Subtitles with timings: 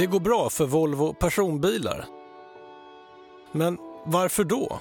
[0.00, 2.04] Det går bra för Volvo personbilar.
[3.52, 4.80] Men varför då?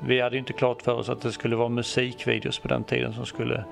[0.00, 3.26] Vi hade inte klart för oss att det skulle vara musikvideos på den tiden som
[3.26, 3.64] skulle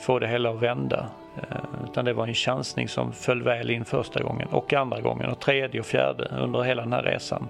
[0.00, 1.10] få det hela att vända.
[1.36, 1.56] Eh,
[1.90, 5.40] utan det var en chansning som föll väl in första gången och andra gången och
[5.40, 7.48] tredje och fjärde under hela den här resan.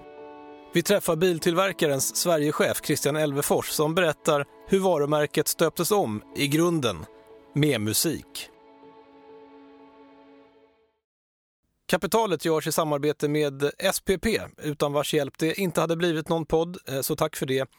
[0.74, 6.96] Vi träffar biltillverkarens Sverigechef Christian Elvefors som berättar hur varumärket stöptes om i grunden
[7.54, 8.50] med musik.
[11.90, 14.26] Kapitalet görs i samarbete med SPP,
[14.62, 17.70] utan vars hjälp det inte hade blivit någon podd, eh, så tack för det.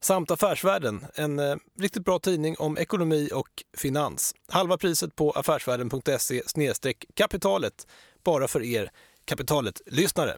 [0.00, 4.34] Samt Affärsvärlden, en eh, riktigt bra tidning om ekonomi och finans.
[4.48, 7.86] Halva priset på affärsvärlden.se kapitalet,
[8.24, 8.90] bara för er
[9.24, 10.36] Kapitalet-lyssnare.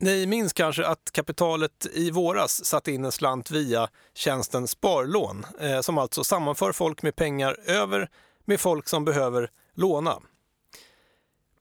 [0.00, 5.80] Ni minns kanske att kapitalet i våras satte in en slant via tjänsten Sparlån, eh,
[5.80, 8.10] som alltså sammanför folk med pengar över
[8.44, 10.20] med folk som behöver låna.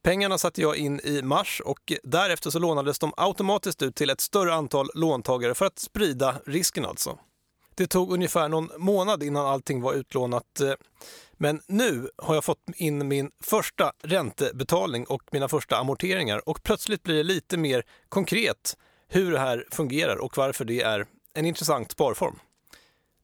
[0.08, 4.22] Pengarna satte jag in i mars och därefter så lånades de automatiskt ut till ett
[4.22, 7.20] större antal låntagare för att sprida risken alltså.
[7.76, 10.60] Det tog ungefär någon månad innan allting var utlånat.
[10.62, 10.74] Eh,
[11.34, 17.04] men nu har jag fått in min första räntebetalning och mina första amorteringar och plötsligt
[17.04, 21.92] blir det lite mer konkret hur det här fungerar och varför det är en intressant
[21.92, 22.40] sparform.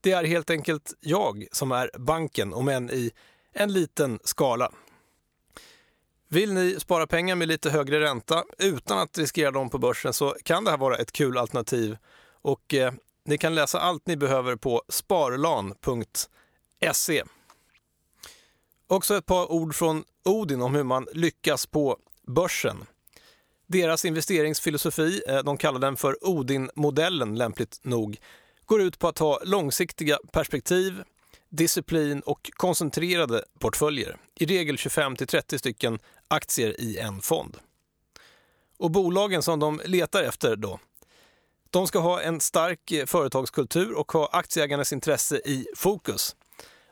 [0.01, 3.11] Det är helt enkelt jag som är banken, om än i
[3.53, 4.71] en liten skala.
[6.33, 10.35] Vill ni spara pengar med lite högre ränta utan att riskera dem på börsen så
[10.43, 11.97] kan det här vara ett kul alternativ.
[12.41, 12.93] Och eh,
[13.25, 16.33] ni kan läsa allt ni behöver på sparlan.se.
[18.87, 22.85] Också ett par ord från Odin om hur man lyckas på börsen.
[23.67, 28.17] Deras investeringsfilosofi, eh, de kallar den för Odin-modellen lämpligt nog,
[28.65, 31.03] går ut på att ha långsiktiga perspektiv,
[31.49, 34.17] disciplin och koncentrerade portföljer.
[34.35, 35.99] I regel 25 30 stycken
[36.33, 37.57] aktier i en fond.
[38.77, 40.79] Och bolagen som de letar efter då,
[41.69, 46.35] de ska ha en stark eh, företagskultur och ha aktieägarnas intresse i fokus.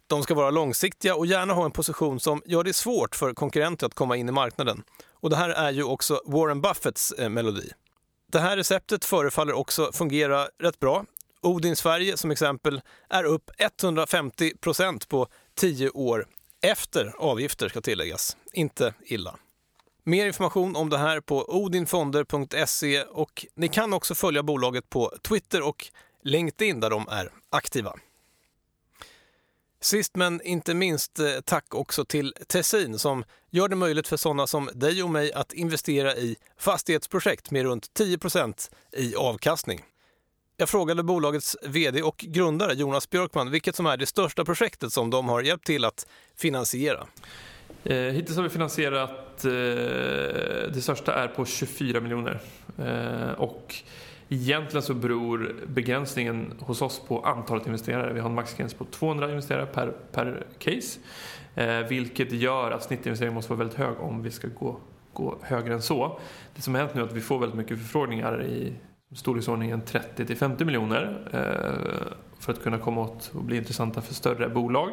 [0.07, 3.85] De ska vara långsiktiga och gärna ha en position som gör det svårt för konkurrenter
[3.85, 4.83] att komma in i marknaden.
[5.13, 7.71] Och det här är ju också Warren Buffetts eh, melodi.
[8.31, 11.05] Det här receptet förefaller också fungera rätt bra.
[11.41, 16.25] Odin Sverige som exempel är upp 150 procent på 10 år
[16.61, 18.37] efter avgifter ska tilläggas.
[18.53, 19.35] Inte illa.
[20.03, 25.61] Mer information om det här på odinfonder.se och ni kan också följa bolaget på Twitter
[25.61, 25.87] och
[26.23, 27.93] LinkedIn där de är aktiva.
[29.81, 34.47] Sist men inte minst eh, tack också till Tessin som gör det möjligt för sådana
[34.47, 39.81] som dig och mig att investera i fastighetsprojekt med runt 10% i avkastning.
[40.61, 45.09] Jag frågade bolagets VD och grundare Jonas Björkman vilket som är det största projektet som
[45.09, 47.07] de har hjälpt till att finansiera.
[47.83, 49.51] Eh, hittills har vi finansierat, eh,
[50.73, 52.39] det största är på 24 miljoner.
[52.77, 53.75] Eh, och
[54.29, 58.13] egentligen så beror begränsningen hos oss på antalet investerare.
[58.13, 60.99] Vi har en maxgräns på 200 investerare per, per case.
[61.55, 64.79] Eh, vilket gör att snittinvesteringen måste vara väldigt hög om vi ska gå,
[65.13, 66.19] gå högre än så.
[66.55, 68.73] Det som har hänt nu är att vi får väldigt mycket förfrågningar i
[69.15, 74.13] storleksordningen 30 till 50 miljoner eh, för att kunna komma åt och bli intressanta för
[74.13, 74.89] större bolag.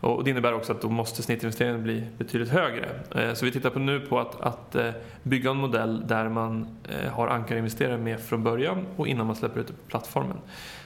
[0.00, 2.88] Och det innebär också att då måste snittinvesteringen bli betydligt högre.
[3.14, 4.90] Eh, så vi tittar på nu på att, att eh,
[5.22, 6.66] bygga en modell där man
[7.12, 10.36] har ankarinvesterare med från början och innan man släpper ut det på plattformen.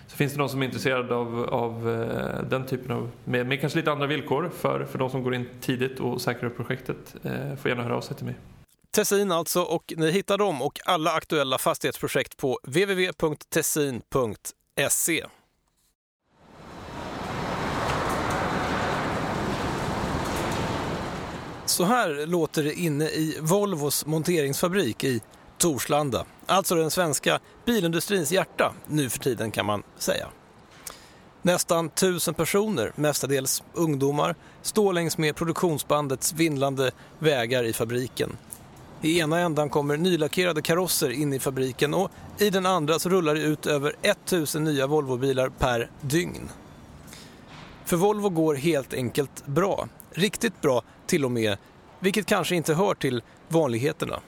[0.06, 1.84] Så finns det någon som är intresserad av, av
[2.50, 5.46] den typen av, med, med kanske lite andra villkor för, för de som går in
[5.60, 7.16] tidigt och säkrar upp projektet,
[7.58, 8.34] får gärna höra av sig till mig.
[8.94, 14.04] Tessin alltså och ni hittar dem och alla aktuella fastighetsprojekt på www.tessin.se.
[21.66, 25.20] Så här låter det inne i Volvos monteringsfabrik i
[25.58, 26.26] Torslanda.
[26.46, 30.28] Alltså den svenska bilindustrins hjärta nu för tiden kan man säga.
[31.42, 38.36] Nästan tusen personer, mestadels ungdomar, står längs med produktionsbandets vindlande vägar i fabriken.
[39.04, 43.34] I ena ändan kommer nylackerade karosser in i fabriken och i den andra så rullar
[43.34, 46.48] det ut över 1000 nya Volvobilar per dygn.
[47.84, 49.88] För Volvo går helt enkelt bra.
[50.10, 51.56] Riktigt bra till och med,
[52.00, 54.20] vilket kanske inte hör till vanligheterna.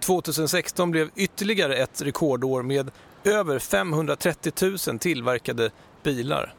[0.00, 2.90] 2016 blev ytterligare ett rekordår med
[3.24, 4.52] över 530
[4.88, 5.70] 000 tillverkade
[6.02, 6.54] bilar.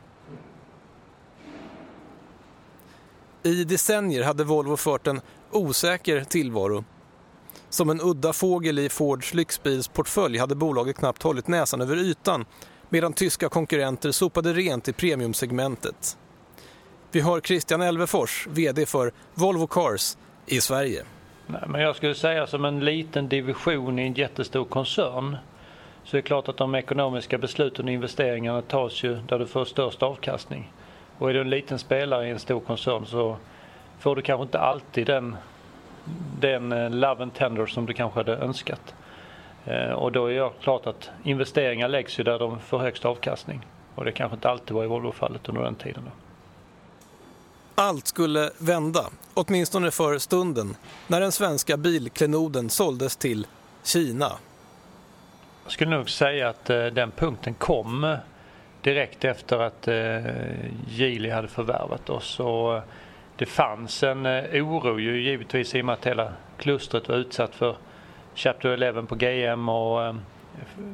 [3.43, 5.21] I decennier hade Volvo fört en
[5.51, 6.83] osäker tillvaro.
[7.69, 12.45] Som en udda fågel i Fords lyxbilsportfölj hade bolaget knappt hållit näsan över ytan
[12.89, 16.17] medan tyska konkurrenter sopade rent i premiumsegmentet.
[17.11, 21.03] Vi har Christian Elvefors, VD för Volvo Cars i Sverige.
[21.47, 25.37] Nej, men jag skulle säga som en liten division i en jättestor koncern
[26.03, 29.65] så är det klart att de ekonomiska besluten och investeringarna tas ju där du får
[29.65, 30.73] störst avkastning.
[31.17, 33.37] Och är du en liten spelare i en stor koncern så
[34.01, 35.35] får du kanske inte alltid den,
[36.39, 38.93] den eh, love and tender som du kanske hade önskat.
[39.65, 43.65] Eh, och då är det klart att investeringar läggs ju där de får högst avkastning.
[43.95, 46.03] Och det kanske inte alltid var i Volvo-fallet under den tiden.
[46.05, 46.11] Då.
[47.75, 50.75] Allt skulle vända, åtminstone för stunden,
[51.07, 53.47] när den svenska bilklenoden såldes till
[53.83, 54.31] Kina.
[55.63, 58.17] Jag skulle nog säga att eh, den punkten kom
[58.81, 59.87] direkt efter att
[60.87, 62.39] Geely hade förvärvat oss.
[62.39, 62.81] Och
[63.41, 67.55] det fanns en eh, oro ju givetvis i och med att hela klustret var utsatt
[67.55, 67.75] för
[68.35, 70.15] Chapter 11 på GM och eh,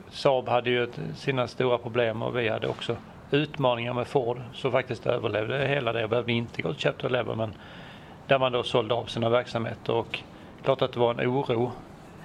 [0.09, 2.95] Saab hade ju sina stora problem och vi hade också
[3.31, 7.35] utmaningar med Ford som faktiskt överlevde hela det och behövde inte gå till Chapter 11
[7.35, 7.53] men
[8.27, 10.19] där man då sålde av sina verksamheter och
[10.63, 11.71] klart att det var en oro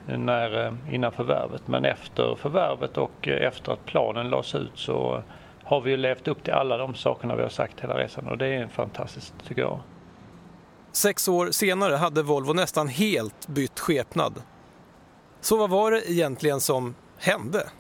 [0.06, 5.22] när, eh, innan förvärvet men efter förvärvet och efter att planen lades ut så
[5.64, 8.38] har vi ju levt upp till alla de sakerna vi har sagt hela resan och
[8.38, 9.80] det är fantastiskt tycker jag.
[10.92, 14.42] Sex år senare hade Volvo nästan helt bytt skepnad.
[15.40, 17.70] Så vad var det egentligen som hände?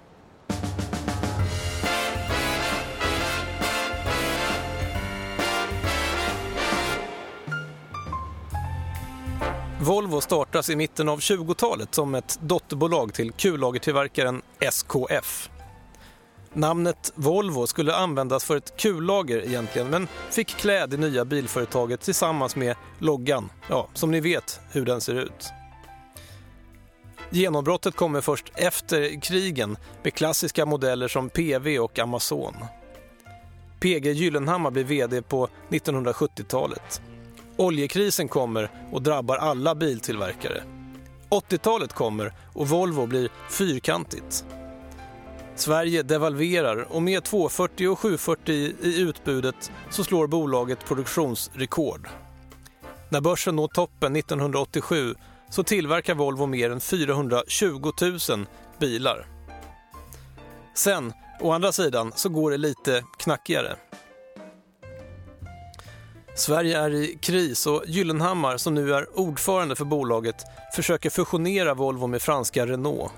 [9.80, 15.50] Volvo startas i mitten av 20-talet som ett dotterbolag till kullagertillverkaren SKF.
[16.54, 22.56] Namnet Volvo skulle användas för ett kullager egentligen men fick klä det nya bilföretaget tillsammans
[22.56, 25.52] med loggan, ja, som ni vet hur den ser ut.
[27.30, 32.54] Genombrottet kommer först efter krigen med klassiska modeller som PV och Amazon.
[33.80, 37.02] PG Gyllenhammar blir VD på 1970-talet.
[37.56, 40.62] Oljekrisen kommer och drabbar alla biltillverkare.
[41.30, 44.44] 80-talet kommer och Volvo blir fyrkantigt.
[45.54, 52.08] Sverige devalverar och med 240 och 740 i utbudet så slår bolaget produktionsrekord.
[53.08, 55.14] När börsen når toppen 1987
[55.50, 57.92] så tillverkar Volvo mer än 420
[58.30, 58.46] 000
[58.78, 59.26] bilar.
[60.74, 63.76] Sen, å andra sidan, så går det lite knackigare.
[66.34, 70.36] Sverige är i kris och Gyllenhammar, som nu är ordförande för bolaget,
[70.74, 73.12] försöker fusionera Volvo med franska Renault.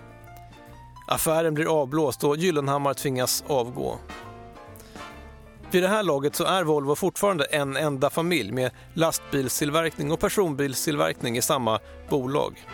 [1.07, 3.99] Affären blir avblåst och Gyllenhammar tvingas avgå.
[5.71, 11.37] Vid det här laget så är Volvo fortfarande en enda familj med lastbilstillverkning och personbilstillverkning
[11.37, 12.65] i samma bolag.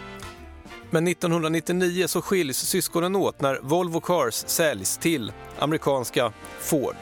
[0.90, 6.96] Men 1999 så skiljs syskonen åt när Volvo Cars säljs till amerikanska Ford.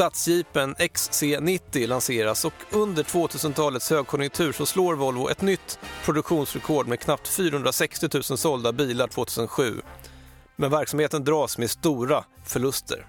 [0.00, 7.28] Stadsjeepen XC90 lanseras och under 2000-talets högkonjunktur så slår Volvo ett nytt produktionsrekord med knappt
[7.28, 9.80] 460 000 sålda bilar 2007.
[10.56, 13.06] Men verksamheten dras med stora förluster.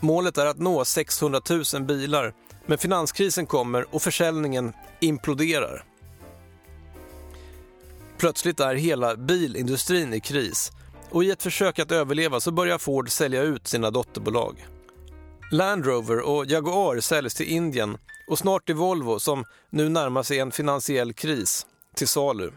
[0.00, 1.40] Målet är att nå 600
[1.74, 2.34] 000 bilar,
[2.66, 5.84] men finanskrisen kommer och försäljningen imploderar.
[8.18, 10.72] Plötsligt är hela bilindustrin i kris
[11.10, 14.66] och i ett försök att överleva så börjar Ford sälja ut sina dotterbolag.
[15.52, 20.38] Land Rover och Jaguar säljs till Indien och snart är Volvo, som nu närmar sig
[20.38, 22.50] en finansiell kris, till salu.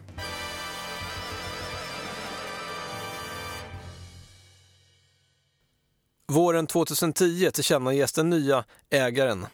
[6.27, 9.45] Våren 2010 tillkännages den nya ägaren.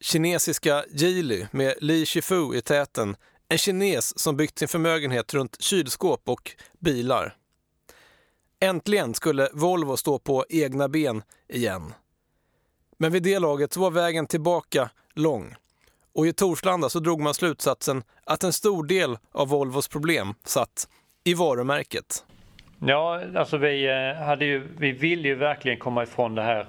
[0.00, 3.16] Kinesiska Geely med Li Shifu i täten.
[3.48, 7.36] En kines som byggt sin förmögenhet runt kylskåp och bilar.
[8.60, 11.92] Äntligen skulle Volvo stå på egna ben igen.
[12.98, 15.54] Men vid det laget så var vägen tillbaka lång.
[16.14, 20.88] Och i Torslanda så drog man slutsatsen att en stor del av Volvos problem satt
[21.24, 22.24] i varumärket.
[22.78, 26.66] Ja, alltså vi, eh, hade ju, vi ville ju verkligen komma ifrån det här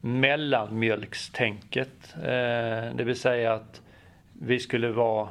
[0.00, 2.14] mellanmjölkstänket.
[2.14, 3.82] Eh, det vill säga att
[4.32, 5.28] vi skulle vara,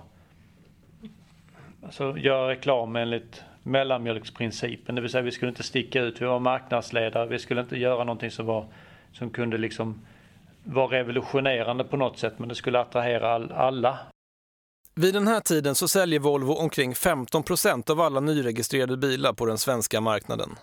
[1.85, 4.95] alltså göra reklam enligt mellanmjölksprincipen.
[4.95, 8.03] Det vill säga vi skulle inte sticka ut, vi var marknadsledare, vi skulle inte göra
[8.03, 8.65] någonting som var
[9.13, 10.01] som kunde liksom
[10.63, 13.99] vara revolutionerande på något sätt men det skulle attrahera all, alla.
[14.95, 19.45] Vid den här tiden så säljer Volvo omkring 15 procent av alla nyregistrerade bilar på
[19.45, 20.55] den svenska marknaden.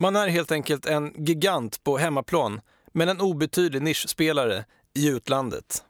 [0.00, 2.60] Man är helt enkelt en gigant på hemmaplan
[2.92, 4.64] men en obetydlig nischspelare
[4.94, 5.84] i utlandet.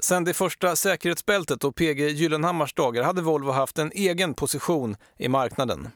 [0.00, 5.28] Sen det första säkerhetsbältet och PG Gyllenhammars dagar hade Volvo haft en egen position i
[5.28, 5.88] marknaden.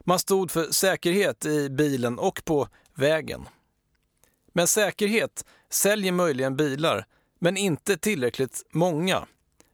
[0.00, 3.48] Man stod för säkerhet i bilen och på vägen.
[4.52, 7.04] Men säkerhet säljer möjligen bilar,
[7.38, 9.26] men inte tillräckligt många.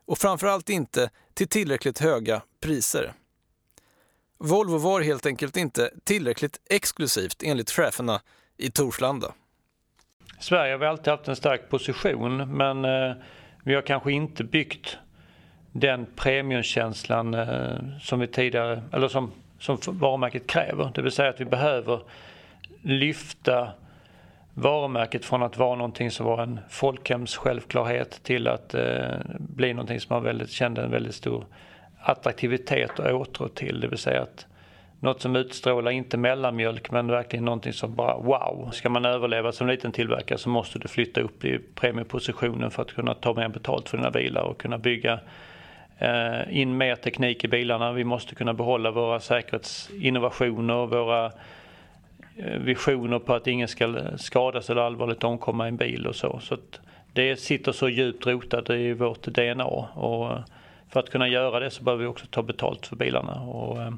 [0.07, 3.13] Och framförallt inte till tillräckligt höga priser.
[4.39, 8.21] Volvo var helt enkelt inte tillräckligt exklusivt enligt cheferna
[8.57, 9.33] i Torslanda.
[10.41, 13.17] Sverige har alltid haft en stark position men eh,
[13.65, 14.99] vi har kanske inte byggt
[15.73, 20.91] den premiumkänslan eh, som vi tidigare, eller som, som varumärket kräver.
[20.95, 22.01] Det vill säga att vi behöver
[22.83, 23.71] lyfta
[24.61, 30.01] varumärket från att vara någonting som var en folkhems självklarhet till att eh, bli någonting
[30.01, 31.45] som man väldigt, kände en väldigt stor
[32.01, 33.81] attraktivitet och åtrå till.
[33.81, 34.47] Det vill säga att
[35.01, 38.71] något som utstrålar inte mellanmjölk men verkligen någonting som bara wow.
[38.73, 42.93] Ska man överleva som liten tillverkare så måste du flytta upp i premiepositionen för att
[42.93, 45.21] kunna ta mer betalt för dina bilar och kunna bygga
[45.99, 47.93] eh, in mer teknik i bilarna.
[47.93, 51.33] Vi måste kunna behålla våra säkerhetsinnovationer, våra
[52.39, 56.39] Eh, visioner på att ingen ska skadas eller allvarligt omkomma i en bil och så.
[56.43, 56.57] så
[57.13, 60.39] det sitter så djupt rotat i vårt DNA och eh,
[60.89, 63.41] för att kunna göra det så behöver vi också ta betalt för bilarna.
[63.41, 63.91] Och, eh,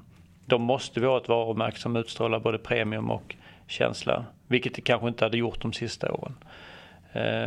[0.47, 5.09] då måste vi ha ett varumärke som utstrålar både premium och känsla, vilket det kanske
[5.09, 6.35] inte hade gjort de sista åren.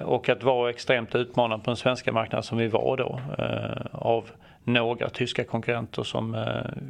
[0.03, 3.19] Och att vara extremt utmanande på den svenska marknaden som vi var då
[3.91, 4.29] av
[4.63, 6.37] några tyska konkurrenter som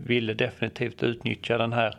[0.06, 1.96] ville definitivt utnyttja den här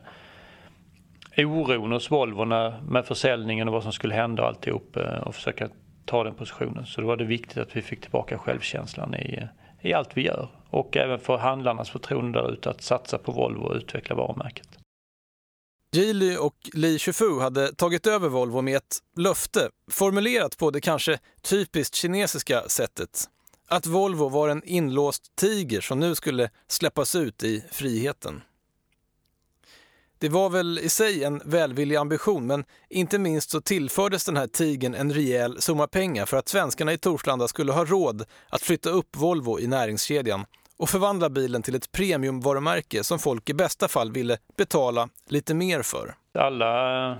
[1.38, 5.68] oron hos Volvo med försäljningen och vad som skulle hända och alltihop eh, och försöka
[6.04, 6.86] ta den positionen.
[6.86, 9.48] Så då var det viktigt att vi fick tillbaka självkänslan i,
[9.82, 13.62] i allt vi gör och även för handlarnas förtroende där ute att satsa på Volvo
[13.62, 14.68] och utveckla varumärket.
[15.92, 21.18] Geely och Li Shufu hade tagit över Volvo med ett löfte formulerat på det kanske
[21.42, 23.24] typiskt kinesiska sättet.
[23.68, 28.42] Att Volvo var en inlåst tiger som nu skulle släppas ut i friheten.
[30.24, 34.46] Det var väl i sig en välvillig ambition men inte minst så tillfördes den här
[34.46, 38.90] tigen en rejäl summa pengar för att svenskarna i Torslanda skulle ha råd att flytta
[38.90, 40.44] upp Volvo i näringskedjan
[40.78, 45.82] och förvandla bilen till ett premiumvarumärke som folk i bästa fall ville betala lite mer
[45.82, 46.14] för.
[46.38, 47.16] Alla,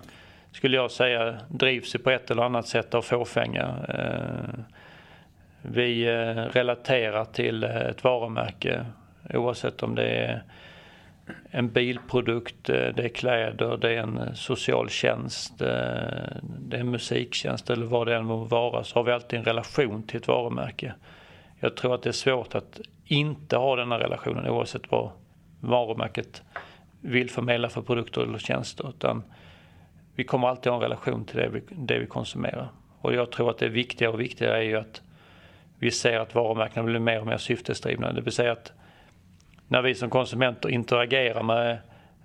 [0.52, 3.76] skulle jag säga, drivs på ett eller annat sätt av fåfänga.
[3.88, 4.60] Eh,
[5.62, 8.86] vi eh, relaterar till ett varumärke
[9.34, 10.44] oavsett om det är
[11.50, 15.68] en bilprodukt, eh, det är kläder, det är en eh, social tjänst, eh,
[16.42, 19.44] det är en musiktjänst eller vad det än må vara så har vi alltid en
[19.44, 20.94] relation till ett varumärke.
[21.60, 25.10] Jag tror att det är svårt att inte ha den här relationen oavsett vad
[25.60, 26.42] varumärket
[27.00, 28.88] vill förmedla för produkter eller tjänster.
[28.88, 29.22] Utan
[30.14, 32.68] vi kommer alltid ha en relation till det vi, det vi konsumerar.
[33.00, 35.02] Och jag tror att det viktiga och viktigare är ju att
[35.78, 38.12] vi ser att varumärkena blir mer och mer syftesdrivna.
[38.12, 38.72] Det vill säga att
[39.74, 41.78] när vi som konsumenter interagerar med,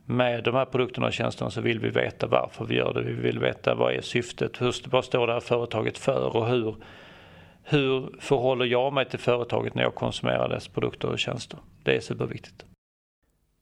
[0.06, 3.01] med de här produkterna och tjänsterna så vill vi veta varför vi gör det.
[3.01, 6.75] Vi vill veta vad är syftet, hur, vad står det här företaget för och hur
[7.63, 11.60] hur förhåller jag mig till företaget när jag konsumerar dess produkter och tjänster?
[11.84, 12.63] Det är superviktigt.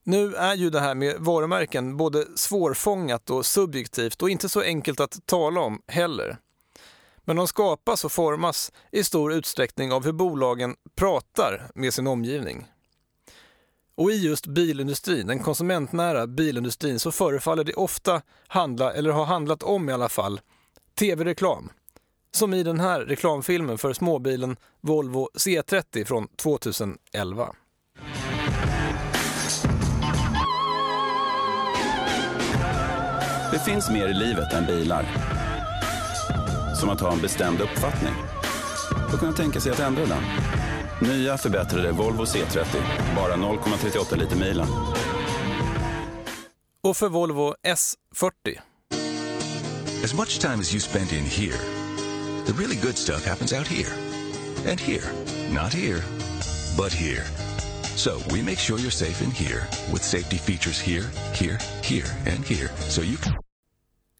[0.04, 5.00] Nu är ju det här med varumärken både svårfångat och subjektivt och inte så enkelt
[5.00, 6.36] att tala om heller.
[7.24, 12.66] Men de skapas och formas i stor utsträckning av hur bolagen pratar med sin omgivning.
[13.98, 19.62] Och i just bilindustrin, den konsumentnära bilindustrin, så förefaller det ofta handla, eller har handlat
[19.62, 20.40] om i alla fall,
[20.98, 21.70] tv-reklam.
[22.30, 27.54] Som i den här reklamfilmen för småbilen Volvo C30 från 2011.
[33.52, 35.06] Det finns mer i livet än bilar.
[36.80, 38.14] Som att ha en bestämd uppfattning
[39.12, 40.22] och kunna tänka sig att ändra den.
[41.02, 42.66] Nya förbättrade Volvo C30,
[43.16, 44.66] bara 0,38 liter milen.
[46.82, 48.60] Och för Volvo S40.
[50.04, 51.78] As much time as you spend in here
[52.48, 53.92] The really good stuff happens out here.
[54.70, 55.02] And here.
[55.54, 56.02] Not here,
[56.76, 57.24] but here.
[57.96, 62.44] So we make sure you're safe in here with safety features here, here, here and
[62.44, 62.68] here.
[62.88, 63.32] So you can...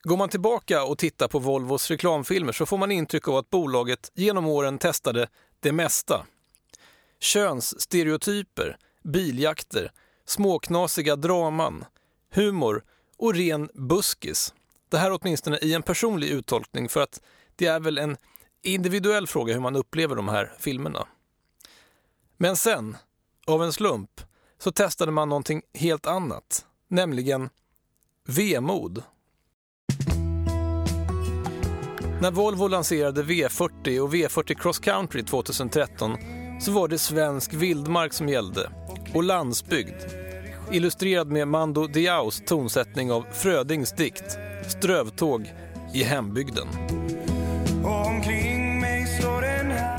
[0.03, 4.13] Går man tillbaka och tittar på Volvos reklamfilmer så får man intryck av att bolaget
[4.15, 5.29] genom åren testade
[5.61, 6.27] det mesta.
[7.21, 9.93] Könsstereotyper, biljakter,
[10.27, 11.85] småknasiga draman,
[12.31, 12.85] humor
[13.17, 14.55] och ren buskis.
[14.89, 17.21] Det här åtminstone i en personlig uttolkning för att
[17.57, 18.17] det är väl en
[18.63, 21.09] individuell fråga hur man upplever de här filmerna.
[22.37, 22.97] Men sen,
[23.47, 24.21] av en slump,
[24.59, 27.51] så testade man någonting helt annat, nämligen
[28.27, 29.03] vemod.
[32.21, 38.29] När Volvo lanserade V40 och V40 Cross Country 2013 så var det svensk vildmark som
[38.29, 38.71] gällde
[39.15, 39.95] och landsbygd.
[40.73, 45.53] Illustrerad med Mando Diaos tonsättning av Frödings dikt Strövtåg
[45.95, 46.67] i hembygden.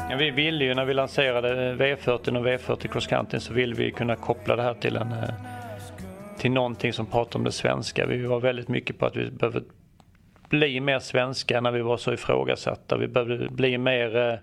[0.09, 3.91] Ja, vi ville ju när vi lanserade V40 och V40 Cross Country så ville vi
[3.91, 5.29] kunna koppla det här till, en, eh,
[6.37, 8.05] till någonting som pratar om det svenska.
[8.05, 9.63] Vi var väldigt mycket på att vi behöver
[10.49, 12.97] bli mer svenska när vi var så ifrågasatta.
[12.97, 14.39] Vi behövde bli mer eh,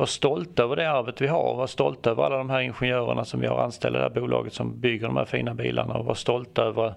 [0.00, 1.54] vara stolta över det arvet vi har.
[1.54, 4.52] Vara stolta över alla de här ingenjörerna som vi har anställda i det här bolaget
[4.52, 6.94] som bygger de här fina bilarna och vara stolta över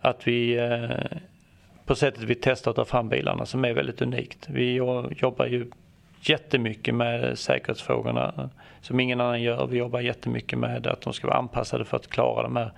[0.00, 1.18] att vi eh,
[1.86, 4.48] på sättet vi testar att ta fram bilarna som är väldigt unikt.
[4.48, 4.72] Vi
[5.16, 5.70] jobbar ju
[6.20, 9.66] jättemycket med säkerhetsfrågorna som ingen annan gör.
[9.66, 12.72] Vi jobbar jättemycket med att de ska vara anpassade för att klara de här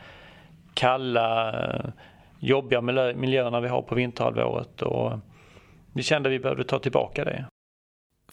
[0.74, 1.90] kalla, eh,
[2.38, 2.80] jobbiga
[3.14, 4.82] miljöerna vi har på vinterhalvåret.
[4.82, 5.12] Och
[5.92, 7.44] vi kände att vi behövde ta tillbaka det.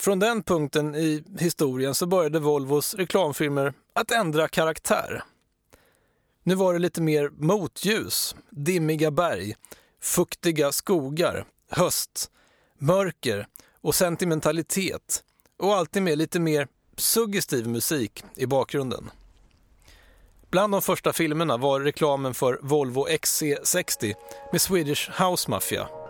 [0.02, 5.24] Från den punkten i historien så började Volvos reklamfilmer att ändra karaktär.
[6.44, 9.56] Nu var det lite mer motljus, dimmiga berg,
[10.02, 12.32] fuktiga skogar, höst,
[12.78, 13.48] mörker
[13.82, 15.24] och sentimentalitet
[15.58, 16.68] och alltid med lite mer
[16.98, 19.12] suggestiv musik i bakgrunden.
[20.50, 24.14] Bland de första filmerna var reklamen för Volvo XC60
[24.52, 26.01] med Swedish House Mafia.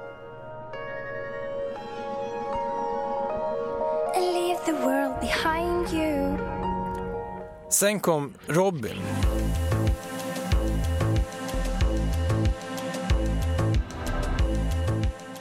[7.69, 8.97] Sen kom Robin.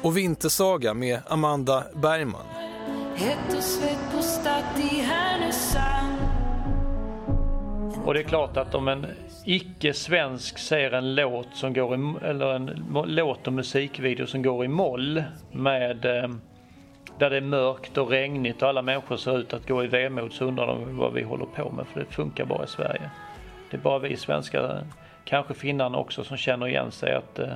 [0.02, 2.46] och Vintersaga med Amanda Bergman.
[8.04, 9.06] Och det är klart att om en
[9.44, 14.68] icke-svensk ser en låt som går i, eller en låt och musikvideo som går i
[14.68, 15.22] moll
[15.52, 16.30] med eh,
[17.20, 20.32] där det är mörkt och regnigt och alla människor ser ut att gå i vemod
[20.32, 23.10] så undrar de vad vi håller på med för det funkar bara i Sverige.
[23.70, 24.84] Det är bara vi svenskar,
[25.24, 27.48] kanske finnarna också, som känner igen sig att eh,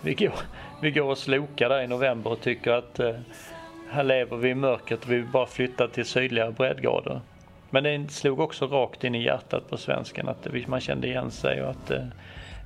[0.00, 0.34] vi går,
[0.82, 3.14] vi går och slokar där i november och tycker att eh,
[3.90, 7.20] här lever vi i mörkret och vi vill bara flytta till sydligare breddgrader.
[7.70, 11.62] Men det slog också rakt in i hjärtat på svensken att man kände igen sig
[11.62, 12.06] och att eh,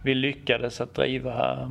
[0.05, 1.69] vi lyckades att driva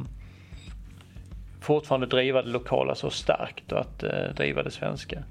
[1.65, 5.23] fortfarande driva det lokala så starkt och att eh, driva det svenska.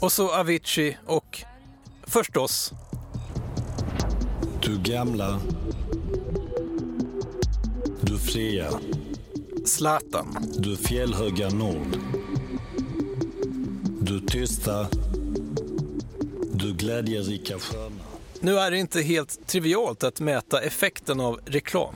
[0.00, 1.44] Och så Avicii och
[2.06, 2.72] förstås...
[4.62, 5.40] Du gamla
[8.00, 8.80] du fria.
[9.64, 10.36] Zlatan.
[10.58, 11.98] Du fjällhöga nord.
[14.00, 14.86] Du tysta.
[16.52, 18.04] Du glädjerika sköna.
[18.40, 21.94] Nu är det inte helt trivialt att mäta effekten av reklam.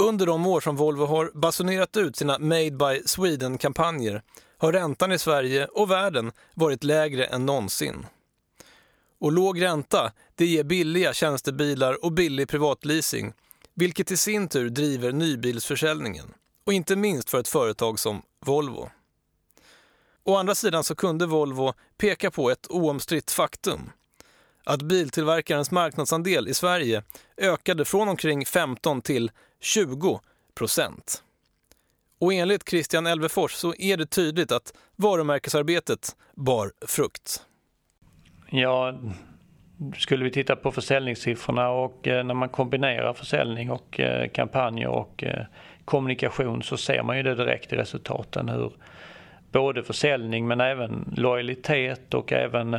[0.00, 4.22] Under de år som Volvo har basunerat ut sina Made by Sweden-kampanjer
[4.58, 8.06] har räntan i Sverige och världen varit lägre än någonsin.
[9.20, 13.32] Och låg ränta, det ger billiga tjänstebilar och billig privatleasing
[13.74, 16.34] vilket i sin tur driver nybilsförsäljningen
[16.64, 18.90] och inte minst för ett företag som Volvo.
[20.24, 23.90] Å andra sidan så kunde Volvo peka på ett oomstritt faktum.
[24.64, 27.02] Att biltillverkarens marknadsandel i Sverige
[27.36, 29.30] ökade från omkring 15 till
[29.60, 30.20] 20
[30.54, 31.22] procent.
[32.20, 37.42] Och enligt Christian Elvefors så är det tydligt att varumärkesarbetet bar frukt.
[38.50, 38.94] Ja,
[39.96, 45.24] skulle vi titta på försäljningssiffrorna och eh, när man kombinerar försäljning och eh, kampanjer och
[45.24, 45.44] eh,
[45.84, 48.72] kommunikation så ser man ju det direkt i resultaten hur
[49.52, 52.76] både försäljning men även lojalitet och även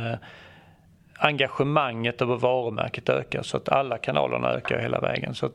[1.18, 5.34] engagemanget över varumärket ökar så att alla kanalerna ökar hela vägen.
[5.34, 5.50] Så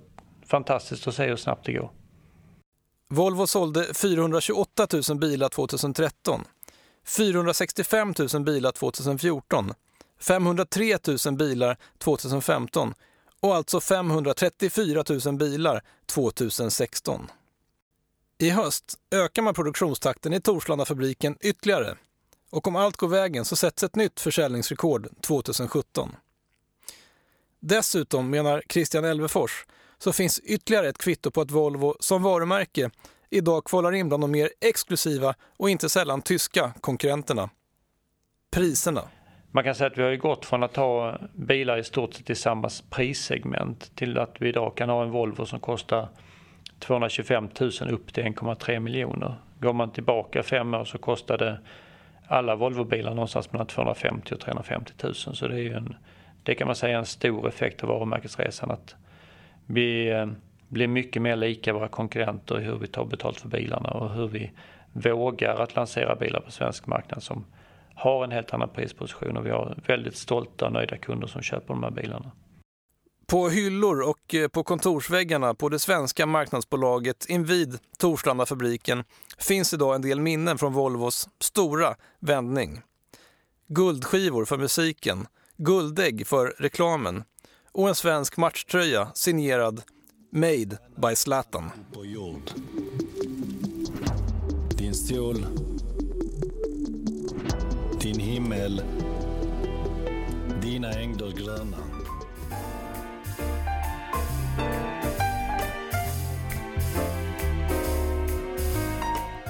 [0.48, 1.92] fantastiskt att se hur snabbt det går.
[3.10, 6.44] Volvo sålde 428 000 bilar 2013,
[7.06, 9.74] 465 000 bilar 2014
[10.20, 12.94] 503 000 bilar 2015
[13.40, 17.32] och alltså 534 000 bilar 2016.
[18.38, 21.96] I höst ökar man produktionstakten i Torslandafabriken ytterligare
[22.50, 26.16] och om allt går vägen så sätts ett nytt försäljningsrekord 2017.
[27.60, 29.66] Dessutom, menar Christian Elvefors,
[29.98, 32.90] så finns ytterligare ett kvitto på att Volvo som varumärke
[33.30, 37.50] idag kvalar in bland de mer exklusiva och inte sällan tyska konkurrenterna.
[38.52, 39.02] Priserna.
[39.52, 42.36] Man kan säga att vi har gått från att ha bilar i stort sett i
[42.36, 46.08] samma prissegment till att vi idag kan ha en Volvo som kostar
[46.80, 49.36] 225 000 upp till 1,3 miljoner.
[49.60, 51.60] Går man tillbaka fem år så kostade
[52.28, 55.16] alla Volvobilar någonstans mellan 250 och 350 000.
[55.16, 55.96] Så det är ju en,
[56.44, 58.96] det kan man säga är en stor effekt av varumärkesresan att
[59.65, 60.28] vi eh,
[60.67, 64.28] blir mycket mer lika våra konkurrenter i hur vi tar betalt för bilarna och hur
[64.28, 64.51] vi
[64.93, 67.45] vågar att lansera bilar på svensk marknad som
[67.95, 71.67] har en helt annan prisposition och vi har väldigt stolta och nöjda kunder som köper
[71.67, 72.32] de här bilarna.
[73.28, 79.04] På hyllor och eh, på kontorsväggarna på det svenska marknadsbolaget invid Torslandafabriken
[79.38, 82.82] finns idag en del minnen från Volvos stora vändning.
[83.67, 87.23] Guldskivor för musiken, guldägg för reklamen
[87.76, 89.82] och en svensk matchtröja signerad
[90.32, 91.72] Made by Zlatan.
[91.94, 92.52] på jord.
[94.70, 95.46] Din sol,
[98.02, 98.82] din himmel,
[100.62, 101.78] dina ängder gröna.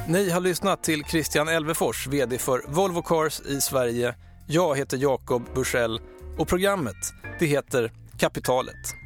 [0.07, 4.15] Ni har lyssnat till Christian Elvefors, VD för Volvo Cars i Sverige.
[4.47, 5.99] Jag heter Jakob Bursell
[6.37, 7.91] och programmet det heter
[8.25, 9.04] Kapitalet.